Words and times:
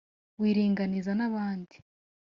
wiringaniza 0.39 1.11
n'abandi 1.15 1.75